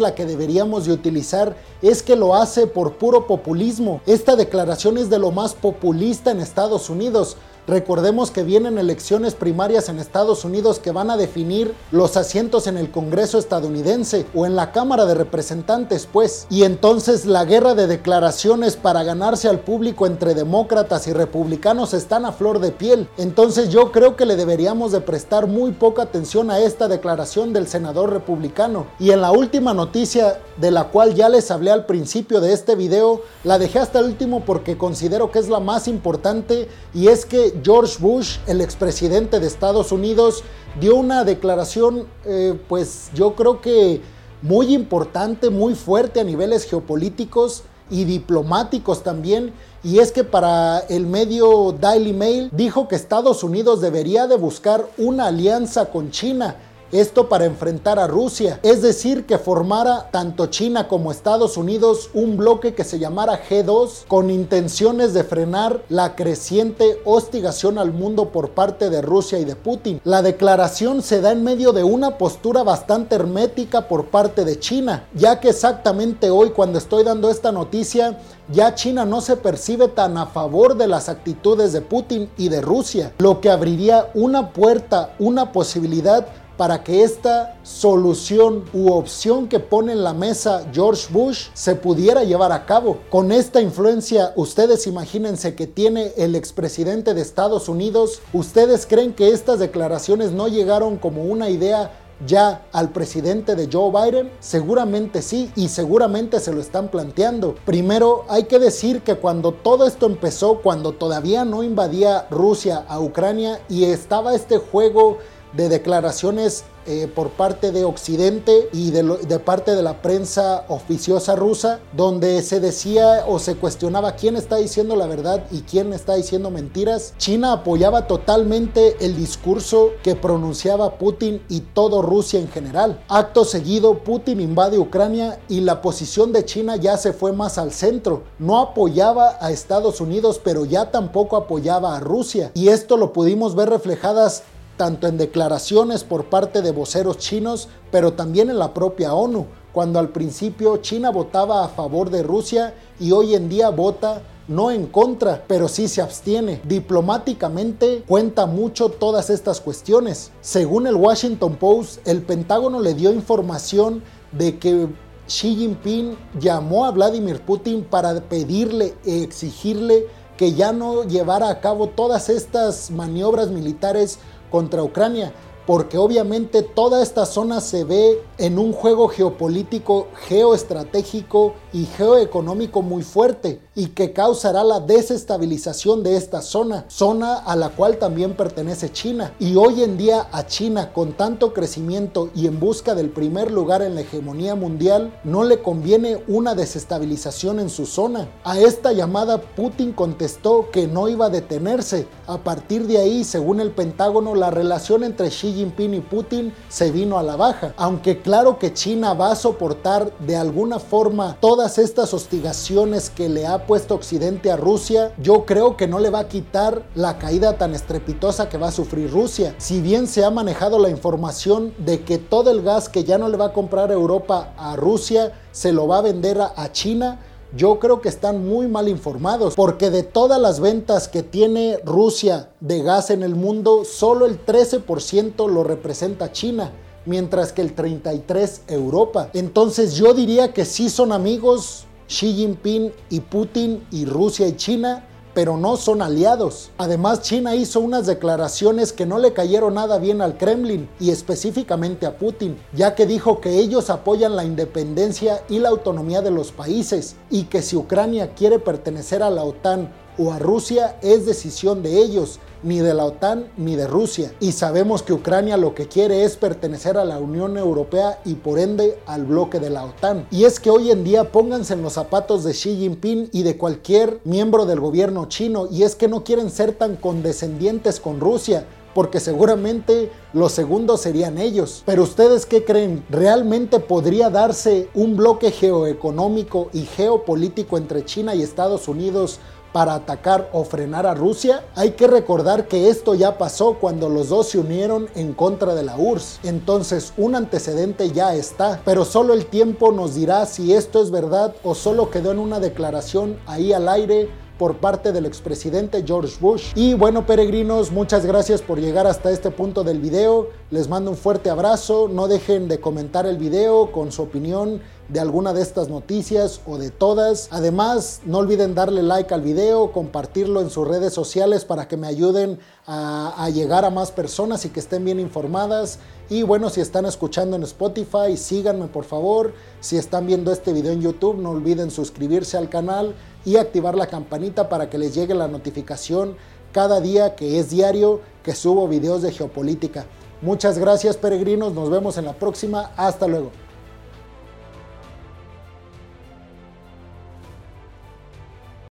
la 0.00 0.16
que 0.16 0.26
deberíamos 0.26 0.84
de 0.84 0.92
utilizar 0.92 1.54
es 1.80 2.02
que 2.02 2.16
lo 2.16 2.34
hace 2.34 2.66
por 2.66 2.94
puro 2.94 3.28
populismo. 3.28 4.00
Esta 4.04 4.34
declaración 4.34 4.98
es 4.98 5.08
de 5.10 5.20
lo 5.20 5.30
más 5.30 5.54
populista 5.54 6.32
en 6.32 6.40
Estados 6.40 6.90
Unidos. 6.90 7.36
Recordemos 7.66 8.30
que 8.30 8.42
vienen 8.42 8.78
elecciones 8.78 9.34
primarias 9.34 9.88
en 9.88 9.98
Estados 9.98 10.44
Unidos 10.44 10.78
que 10.78 10.90
van 10.90 11.10
a 11.10 11.16
definir 11.16 11.74
los 11.90 12.16
asientos 12.16 12.66
en 12.66 12.76
el 12.76 12.90
Congreso 12.90 13.38
estadounidense 13.38 14.26
o 14.34 14.46
en 14.46 14.56
la 14.56 14.72
Cámara 14.72 15.06
de 15.06 15.14
Representantes, 15.14 16.08
pues. 16.10 16.46
Y 16.50 16.64
entonces 16.64 17.26
la 17.26 17.44
guerra 17.44 17.74
de 17.74 17.86
declaraciones 17.86 18.76
para 18.76 19.02
ganarse 19.02 19.48
al 19.48 19.60
público 19.60 20.06
entre 20.06 20.34
demócratas 20.34 21.06
y 21.06 21.12
republicanos 21.12 21.94
están 21.94 22.24
a 22.24 22.32
flor 22.32 22.58
de 22.58 22.72
piel. 22.72 23.08
Entonces 23.18 23.68
yo 23.68 23.92
creo 23.92 24.16
que 24.16 24.26
le 24.26 24.36
deberíamos 24.36 24.92
de 24.92 25.00
prestar 25.00 25.46
muy 25.46 25.72
poca 25.72 26.02
atención 26.02 26.50
a 26.50 26.58
esta 26.58 26.88
declaración 26.88 27.52
del 27.52 27.66
senador 27.66 28.12
republicano. 28.12 28.86
Y 28.98 29.10
en 29.10 29.20
la 29.20 29.32
última 29.32 29.74
noticia 29.74 30.40
de 30.56 30.70
la 30.70 30.88
cual 30.88 31.14
ya 31.14 31.28
les 31.28 31.50
hablé 31.50 31.70
al 31.70 31.86
principio 31.86 32.40
de 32.40 32.52
este 32.52 32.74
video, 32.74 33.22
la 33.44 33.58
dejé 33.58 33.78
hasta 33.78 34.00
el 34.00 34.06
último 34.06 34.44
porque 34.44 34.76
considero 34.76 35.30
que 35.30 35.38
es 35.38 35.48
la 35.48 35.60
más 35.60 35.88
importante 35.88 36.68
y 36.94 37.08
es 37.08 37.24
que 37.24 37.59
George 37.62 37.96
Bush, 37.98 38.38
el 38.46 38.60
expresidente 38.60 39.40
de 39.40 39.46
Estados 39.46 39.92
Unidos, 39.92 40.44
dio 40.80 40.96
una 40.96 41.24
declaración, 41.24 42.06
eh, 42.24 42.58
pues 42.68 43.10
yo 43.14 43.34
creo 43.34 43.60
que 43.60 44.00
muy 44.42 44.74
importante, 44.74 45.50
muy 45.50 45.74
fuerte 45.74 46.20
a 46.20 46.24
niveles 46.24 46.64
geopolíticos 46.64 47.64
y 47.90 48.04
diplomáticos 48.04 49.02
también, 49.02 49.52
y 49.82 49.98
es 49.98 50.12
que 50.12 50.22
para 50.24 50.80
el 50.88 51.06
medio 51.06 51.72
Daily 51.72 52.12
Mail 52.12 52.50
dijo 52.52 52.86
que 52.86 52.94
Estados 52.94 53.42
Unidos 53.42 53.80
debería 53.80 54.26
de 54.26 54.36
buscar 54.36 54.86
una 54.96 55.26
alianza 55.26 55.86
con 55.86 56.10
China 56.10 56.56
esto 56.92 57.28
para 57.28 57.44
enfrentar 57.44 57.98
a 57.98 58.06
Rusia, 58.06 58.60
es 58.62 58.82
decir, 58.82 59.26
que 59.26 59.38
formara 59.38 60.10
tanto 60.10 60.46
China 60.46 60.88
como 60.88 61.10
Estados 61.10 61.56
Unidos 61.56 62.10
un 62.14 62.36
bloque 62.36 62.74
que 62.74 62.84
se 62.84 62.98
llamara 62.98 63.40
G2 63.48 64.06
con 64.08 64.30
intenciones 64.30 65.14
de 65.14 65.24
frenar 65.24 65.82
la 65.88 66.16
creciente 66.16 67.00
hostigación 67.04 67.78
al 67.78 67.92
mundo 67.92 68.30
por 68.30 68.50
parte 68.50 68.90
de 68.90 69.02
Rusia 69.02 69.38
y 69.38 69.44
de 69.44 69.56
Putin. 69.56 70.00
La 70.04 70.22
declaración 70.22 71.02
se 71.02 71.20
da 71.20 71.32
en 71.32 71.44
medio 71.44 71.72
de 71.72 71.84
una 71.84 72.18
postura 72.18 72.62
bastante 72.62 73.14
hermética 73.14 73.88
por 73.88 74.06
parte 74.06 74.44
de 74.44 74.58
China, 74.58 75.08
ya 75.14 75.40
que 75.40 75.50
exactamente 75.50 76.30
hoy 76.30 76.50
cuando 76.50 76.78
estoy 76.78 77.04
dando 77.04 77.30
esta 77.30 77.52
noticia, 77.52 78.18
ya 78.52 78.74
China 78.74 79.04
no 79.04 79.20
se 79.20 79.36
percibe 79.36 79.88
tan 79.88 80.18
a 80.18 80.26
favor 80.26 80.76
de 80.76 80.88
las 80.88 81.08
actitudes 81.08 81.72
de 81.72 81.80
Putin 81.80 82.30
y 82.36 82.48
de 82.48 82.60
Rusia, 82.60 83.12
lo 83.18 83.40
que 83.40 83.50
abriría 83.50 84.10
una 84.14 84.52
puerta, 84.52 85.14
una 85.18 85.52
posibilidad 85.52 86.26
para 86.60 86.84
que 86.84 87.02
esta 87.02 87.56
solución 87.62 88.66
u 88.74 88.92
opción 88.92 89.48
que 89.48 89.60
pone 89.60 89.92
en 89.92 90.04
la 90.04 90.12
mesa 90.12 90.66
George 90.74 91.06
Bush 91.10 91.46
se 91.54 91.74
pudiera 91.74 92.22
llevar 92.22 92.52
a 92.52 92.66
cabo. 92.66 92.98
Con 93.08 93.32
esta 93.32 93.62
influencia, 93.62 94.34
ustedes 94.36 94.86
imagínense 94.86 95.54
que 95.54 95.66
tiene 95.66 96.12
el 96.18 96.34
expresidente 96.34 97.14
de 97.14 97.22
Estados 97.22 97.70
Unidos, 97.70 98.20
¿ustedes 98.34 98.84
creen 98.84 99.14
que 99.14 99.30
estas 99.30 99.58
declaraciones 99.58 100.32
no 100.32 100.48
llegaron 100.48 100.98
como 100.98 101.24
una 101.24 101.48
idea 101.48 101.92
ya 102.26 102.66
al 102.72 102.90
presidente 102.90 103.56
de 103.56 103.70
Joe 103.72 103.90
Biden? 103.90 104.30
Seguramente 104.40 105.22
sí 105.22 105.50
y 105.56 105.68
seguramente 105.68 106.40
se 106.40 106.52
lo 106.52 106.60
están 106.60 106.88
planteando. 106.88 107.54
Primero 107.64 108.26
hay 108.28 108.44
que 108.44 108.58
decir 108.58 109.00
que 109.00 109.14
cuando 109.14 109.52
todo 109.52 109.86
esto 109.86 110.04
empezó, 110.04 110.60
cuando 110.60 110.92
todavía 110.92 111.46
no 111.46 111.62
invadía 111.62 112.26
Rusia 112.30 112.84
a 112.86 113.00
Ucrania 113.00 113.62
y 113.70 113.84
estaba 113.84 114.34
este 114.34 114.58
juego 114.58 115.16
de 115.52 115.68
declaraciones 115.68 116.64
eh, 116.86 117.12
por 117.14 117.28
parte 117.30 117.72
de 117.72 117.84
Occidente 117.84 118.70
y 118.72 118.90
de, 118.90 119.02
de, 119.02 119.38
parte 119.38 119.76
de 119.76 119.82
la 119.82 120.00
prensa 120.00 120.64
oficiosa 120.68 121.36
rusa, 121.36 121.78
donde 121.94 122.40
se 122.42 122.58
decía 122.58 123.24
o 123.28 123.38
se 123.38 123.56
cuestionaba 123.56 124.12
quién 124.12 124.34
está 124.34 124.56
diciendo 124.56 124.96
la 124.96 125.06
verdad 125.06 125.44
y 125.50 125.60
quién 125.60 125.92
está 125.92 126.14
diciendo 126.14 126.50
mentiras. 126.50 127.12
China 127.18 127.52
apoyaba 127.52 128.06
totalmente 128.06 128.96
el 129.04 129.14
discurso 129.14 129.90
que 130.02 130.16
pronunciaba 130.16 130.96
Putin 130.96 131.42
y 131.50 131.60
todo 131.60 132.00
Rusia 132.00 132.40
en 132.40 132.48
general. 132.48 133.04
Acto 133.08 133.44
seguido, 133.44 133.98
Putin 133.98 134.40
invade 134.40 134.78
Ucrania 134.78 135.38
y 135.48 135.60
la 135.60 135.82
posición 135.82 136.32
de 136.32 136.46
China 136.46 136.76
ya 136.76 136.96
se 136.96 137.12
fue 137.12 137.32
más 137.32 137.58
al 137.58 137.72
centro. 137.72 138.22
No 138.38 138.58
apoyaba 138.58 139.36
a 139.40 139.50
Estados 139.50 140.00
Unidos, 140.00 140.40
pero 140.42 140.64
ya 140.64 140.90
tampoco 140.90 141.36
apoyaba 141.36 141.94
a 141.94 142.00
Rusia. 142.00 142.50
Y 142.54 142.68
esto 142.68 142.96
lo 142.96 143.12
pudimos 143.12 143.54
ver 143.54 143.68
reflejadas 143.68 144.44
tanto 144.80 145.06
en 145.06 145.18
declaraciones 145.18 146.04
por 146.04 146.30
parte 146.30 146.62
de 146.62 146.72
voceros 146.72 147.18
chinos, 147.18 147.68
pero 147.90 148.14
también 148.14 148.48
en 148.48 148.58
la 148.58 148.72
propia 148.72 149.12
ONU, 149.12 149.44
cuando 149.74 149.98
al 149.98 150.08
principio 150.08 150.78
China 150.78 151.10
votaba 151.10 151.62
a 151.62 151.68
favor 151.68 152.08
de 152.08 152.22
Rusia 152.22 152.72
y 152.98 153.12
hoy 153.12 153.34
en 153.34 153.50
día 153.50 153.68
vota 153.68 154.22
no 154.48 154.70
en 154.70 154.86
contra, 154.86 155.44
pero 155.46 155.68
sí 155.68 155.86
se 155.86 156.00
abstiene. 156.00 156.62
Diplomáticamente 156.64 158.04
cuenta 158.08 158.46
mucho 158.46 158.88
todas 158.88 159.28
estas 159.28 159.60
cuestiones. 159.60 160.30
Según 160.40 160.86
el 160.86 160.94
Washington 160.94 161.56
Post, 161.56 161.98
el 162.08 162.22
Pentágono 162.22 162.80
le 162.80 162.94
dio 162.94 163.12
información 163.12 164.02
de 164.32 164.58
que 164.58 164.88
Xi 165.26 165.56
Jinping 165.56 166.16
llamó 166.40 166.86
a 166.86 166.90
Vladimir 166.90 167.42
Putin 167.42 167.84
para 167.84 168.18
pedirle, 168.18 168.94
e 169.04 169.24
exigirle 169.24 170.06
que 170.38 170.54
ya 170.54 170.72
no 170.72 171.04
llevara 171.04 171.50
a 171.50 171.60
cabo 171.60 171.88
todas 171.88 172.30
estas 172.30 172.90
maniobras 172.90 173.50
militares 173.50 174.18
contra 174.50 174.82
Ucrania, 174.82 175.32
porque 175.66 175.98
obviamente 175.98 176.62
toda 176.62 177.02
esta 177.02 177.26
zona 177.26 177.60
se 177.60 177.84
ve 177.84 178.22
en 178.38 178.58
un 178.58 178.72
juego 178.72 179.08
geopolítico, 179.08 180.08
geoestratégico 180.26 181.54
y 181.72 181.84
geoeconómico 181.84 182.82
muy 182.82 183.02
fuerte 183.02 183.60
y 183.74 183.88
que 183.88 184.12
causará 184.12 184.64
la 184.64 184.80
desestabilización 184.80 186.02
de 186.02 186.16
esta 186.16 186.42
zona, 186.42 186.84
zona 186.88 187.36
a 187.36 187.56
la 187.56 187.70
cual 187.70 187.98
también 187.98 188.34
pertenece 188.34 188.90
China. 188.90 189.32
Y 189.38 189.56
hoy 189.56 189.82
en 189.82 189.96
día 189.96 190.28
a 190.32 190.46
China, 190.46 190.92
con 190.92 191.12
tanto 191.12 191.52
crecimiento 191.52 192.30
y 192.34 192.46
en 192.46 192.58
busca 192.58 192.94
del 192.94 193.10
primer 193.10 193.50
lugar 193.50 193.82
en 193.82 193.94
la 193.94 194.02
hegemonía 194.02 194.54
mundial, 194.54 195.18
no 195.24 195.44
le 195.44 195.62
conviene 195.62 196.22
una 196.28 196.54
desestabilización 196.54 197.60
en 197.60 197.70
su 197.70 197.86
zona. 197.86 198.28
A 198.44 198.58
esta 198.58 198.92
llamada 198.92 199.40
Putin 199.40 199.92
contestó 199.92 200.70
que 200.70 200.86
no 200.86 201.08
iba 201.08 201.26
a 201.26 201.30
detenerse. 201.30 202.06
A 202.26 202.38
partir 202.38 202.86
de 202.86 202.98
ahí, 202.98 203.24
según 203.24 203.60
el 203.60 203.70
Pentágono, 203.70 204.34
la 204.34 204.50
relación 204.50 205.04
entre 205.04 205.28
Xi 205.28 205.59
Jinping 205.60 205.94
y 205.94 206.00
Putin 206.00 206.54
se 206.68 206.90
vino 206.90 207.18
a 207.18 207.22
la 207.22 207.36
baja. 207.36 207.74
Aunque 207.76 208.20
claro 208.20 208.58
que 208.58 208.72
China 208.72 209.12
va 209.12 209.32
a 209.32 209.36
soportar 209.36 210.10
de 210.18 210.36
alguna 210.36 210.78
forma 210.78 211.36
todas 211.40 211.76
estas 211.78 212.14
hostigaciones 212.14 213.10
que 213.10 213.28
le 213.28 213.46
ha 213.46 213.66
puesto 213.66 213.94
Occidente 213.94 214.50
a 214.50 214.56
Rusia, 214.56 215.12
yo 215.18 215.44
creo 215.44 215.76
que 215.76 215.86
no 215.86 215.98
le 215.98 216.10
va 216.10 216.20
a 216.20 216.28
quitar 216.28 216.82
la 216.94 217.18
caída 217.18 217.58
tan 217.58 217.74
estrepitosa 217.74 218.48
que 218.48 218.56
va 218.58 218.68
a 218.68 218.72
sufrir 218.72 219.10
Rusia. 219.10 219.54
Si 219.58 219.80
bien 219.82 220.06
se 220.06 220.24
ha 220.24 220.30
manejado 220.30 220.78
la 220.78 220.88
información 220.88 221.74
de 221.78 222.04
que 222.04 222.16
todo 222.16 222.50
el 222.50 222.62
gas 222.62 222.88
que 222.88 223.04
ya 223.04 223.18
no 223.18 223.28
le 223.28 223.36
va 223.36 223.46
a 223.46 223.52
comprar 223.52 223.92
Europa 223.92 224.54
a 224.56 224.76
Rusia 224.76 225.32
se 225.52 225.72
lo 225.72 225.86
va 225.86 225.98
a 225.98 226.02
vender 226.02 226.40
a, 226.40 226.52
a 226.56 226.72
China, 226.72 227.18
yo 227.56 227.78
creo 227.78 228.00
que 228.00 228.08
están 228.08 228.46
muy 228.46 228.68
mal 228.68 228.88
informados, 228.88 229.54
porque 229.54 229.90
de 229.90 230.02
todas 230.02 230.40
las 230.40 230.60
ventas 230.60 231.08
que 231.08 231.22
tiene 231.22 231.78
Rusia 231.84 232.50
de 232.60 232.82
gas 232.82 233.10
en 233.10 233.22
el 233.22 233.34
mundo, 233.34 233.84
solo 233.84 234.26
el 234.26 234.44
13% 234.44 235.48
lo 235.48 235.64
representa 235.64 236.32
China, 236.32 236.72
mientras 237.06 237.52
que 237.52 237.62
el 237.62 237.74
33% 237.74 238.60
Europa. 238.68 239.30
Entonces 239.32 239.94
yo 239.94 240.14
diría 240.14 240.52
que 240.52 240.64
sí 240.64 240.88
son 240.88 241.12
amigos 241.12 241.86
Xi 242.06 242.34
Jinping 242.34 242.92
y 243.08 243.20
Putin 243.20 243.86
y 243.90 244.04
Rusia 244.04 244.48
y 244.48 244.56
China, 244.56 245.06
pero 245.34 245.56
no 245.56 245.76
son 245.76 246.02
aliados. 246.02 246.70
Además, 246.78 247.22
China 247.22 247.54
hizo 247.54 247.80
unas 247.80 248.06
declaraciones 248.06 248.92
que 248.92 249.06
no 249.06 249.18
le 249.18 249.32
cayeron 249.32 249.74
nada 249.74 249.98
bien 249.98 250.20
al 250.22 250.36
Kremlin 250.36 250.88
y 250.98 251.10
específicamente 251.10 252.06
a 252.06 252.18
Putin, 252.18 252.58
ya 252.72 252.94
que 252.94 253.06
dijo 253.06 253.40
que 253.40 253.58
ellos 253.58 253.90
apoyan 253.90 254.36
la 254.36 254.44
independencia 254.44 255.42
y 255.48 255.58
la 255.58 255.68
autonomía 255.68 256.22
de 256.22 256.30
los 256.30 256.52
países 256.52 257.16
y 257.30 257.44
que 257.44 257.62
si 257.62 257.76
Ucrania 257.76 258.34
quiere 258.34 258.58
pertenecer 258.58 259.22
a 259.22 259.30
la 259.30 259.44
OTAN 259.44 259.92
o 260.20 260.32
a 260.32 260.38
Rusia 260.38 260.98
es 261.00 261.24
decisión 261.24 261.82
de 261.82 261.98
ellos, 261.98 262.38
ni 262.62 262.80
de 262.80 262.92
la 262.92 263.06
OTAN 263.06 263.50
ni 263.56 263.74
de 263.74 263.86
Rusia. 263.86 264.34
Y 264.38 264.52
sabemos 264.52 265.02
que 265.02 265.14
Ucrania 265.14 265.56
lo 265.56 265.74
que 265.74 265.88
quiere 265.88 266.24
es 266.24 266.36
pertenecer 266.36 266.98
a 266.98 267.06
la 267.06 267.18
Unión 267.18 267.56
Europea 267.56 268.20
y 268.26 268.34
por 268.34 268.58
ende 268.58 268.98
al 269.06 269.24
bloque 269.24 269.60
de 269.60 269.70
la 269.70 269.84
OTAN. 269.84 270.26
Y 270.30 270.44
es 270.44 270.60
que 270.60 270.70
hoy 270.70 270.90
en 270.90 271.04
día 271.04 271.32
pónganse 271.32 271.72
en 271.72 271.82
los 271.82 271.94
zapatos 271.94 272.44
de 272.44 272.52
Xi 272.52 272.76
Jinping 272.76 273.30
y 273.32 273.44
de 273.44 273.56
cualquier 273.56 274.20
miembro 274.24 274.66
del 274.66 274.80
gobierno 274.80 275.26
chino 275.26 275.68
y 275.70 275.84
es 275.84 275.96
que 275.96 276.08
no 276.08 276.22
quieren 276.22 276.50
ser 276.50 276.72
tan 276.72 276.96
condescendientes 276.96 277.98
con 277.98 278.20
Rusia 278.20 278.66
porque 278.94 279.20
seguramente 279.20 280.10
los 280.32 280.52
segundos 280.52 281.00
serían 281.00 281.38
ellos. 281.38 281.82
Pero 281.86 282.02
ustedes 282.02 282.46
qué 282.46 282.64
creen? 282.64 283.04
¿Realmente 283.08 283.78
podría 283.78 284.30
darse 284.30 284.88
un 284.94 285.16
bloque 285.16 285.50
geoeconómico 285.52 286.70
y 286.72 286.82
geopolítico 286.82 287.78
entre 287.78 288.04
China 288.04 288.34
y 288.34 288.42
Estados 288.42 288.88
Unidos 288.88 289.38
para 289.72 289.94
atacar 289.94 290.48
o 290.52 290.64
frenar 290.64 291.06
a 291.06 291.14
Rusia? 291.14 291.64
Hay 291.74 291.92
que 291.92 292.06
recordar 292.06 292.68
que 292.68 292.88
esto 292.88 293.14
ya 293.14 293.38
pasó 293.38 293.74
cuando 293.80 294.08
los 294.08 294.28
dos 294.28 294.48
se 294.48 294.58
unieron 294.58 295.08
en 295.14 295.32
contra 295.32 295.74
de 295.74 295.82
la 295.82 295.96
URSS. 295.96 296.40
Entonces 296.42 297.12
un 297.16 297.34
antecedente 297.34 298.10
ya 298.10 298.34
está, 298.34 298.80
pero 298.84 299.04
solo 299.04 299.34
el 299.34 299.46
tiempo 299.46 299.92
nos 299.92 300.14
dirá 300.14 300.46
si 300.46 300.74
esto 300.74 301.02
es 301.02 301.10
verdad 301.10 301.54
o 301.62 301.74
solo 301.74 302.10
quedó 302.10 302.32
en 302.32 302.38
una 302.38 302.60
declaración 302.60 303.38
ahí 303.46 303.72
al 303.72 303.88
aire 303.88 304.28
por 304.60 304.76
parte 304.76 305.12
del 305.12 305.24
expresidente 305.24 306.04
George 306.06 306.36
Bush. 306.38 306.72
Y 306.74 306.92
bueno, 306.92 307.24
peregrinos, 307.24 307.90
muchas 307.92 308.26
gracias 308.26 308.60
por 308.60 308.78
llegar 308.78 309.06
hasta 309.06 309.30
este 309.30 309.50
punto 309.50 309.84
del 309.84 310.00
video. 310.00 310.50
Les 310.70 310.86
mando 310.86 311.12
un 311.12 311.16
fuerte 311.16 311.48
abrazo. 311.48 312.08
No 312.12 312.28
dejen 312.28 312.68
de 312.68 312.78
comentar 312.78 313.24
el 313.24 313.38
video 313.38 313.90
con 313.90 314.12
su 314.12 314.20
opinión 314.20 314.82
de 315.08 315.18
alguna 315.18 315.54
de 315.54 315.62
estas 315.62 315.88
noticias 315.88 316.60
o 316.66 316.76
de 316.76 316.90
todas. 316.90 317.48
Además, 317.50 318.20
no 318.26 318.36
olviden 318.36 318.74
darle 318.74 319.02
like 319.02 319.32
al 319.32 319.40
video, 319.40 319.92
compartirlo 319.92 320.60
en 320.60 320.68
sus 320.68 320.86
redes 320.86 321.14
sociales 321.14 321.64
para 321.64 321.88
que 321.88 321.96
me 321.96 322.06
ayuden 322.06 322.58
a, 322.86 323.42
a, 323.42 323.48
llegar 323.48 323.86
a 323.86 323.90
más 323.90 324.12
personas 324.12 324.66
y 324.66 324.68
que 324.68 324.80
estén 324.80 325.06
bien 325.06 325.20
informadas. 325.20 325.98
Y 326.28 326.42
bueno, 326.42 326.68
si 326.70 326.80
están 326.80 327.06
escuchando 327.06 327.56
en 327.56 327.62
Spotify, 327.64 328.36
síganme 328.36 328.86
por 328.86 329.04
favor. 329.04 329.52
Si 329.80 329.96
están 329.96 330.26
viendo 330.26 330.52
este 330.52 330.72
video 330.72 330.92
en 330.92 331.00
YouTube, 331.00 331.38
no 331.38 331.50
olviden 331.50 331.90
suscribirse 331.90 332.56
al 332.56 332.68
canal 332.68 333.14
y 333.44 333.56
activar 333.56 333.94
la 333.94 334.06
campanita 334.06 334.68
para 334.68 334.90
que 334.90 334.98
les 334.98 335.14
llegue 335.14 335.34
la 335.34 335.48
notificación 335.48 336.36
cada 336.72 337.00
día 337.00 337.34
que 337.34 337.58
es 337.58 337.70
diario 337.70 338.20
que 338.42 338.54
subo 338.54 338.88
videos 338.88 339.22
de 339.22 339.32
geopolítica. 339.32 340.06
Muchas 340.42 340.78
gracias 340.78 341.16
peregrinos, 341.16 341.74
nos 341.74 341.90
vemos 341.90 342.16
en 342.16 342.24
la 342.24 342.32
próxima, 342.32 342.92
hasta 342.96 343.26
luego. 343.26 343.50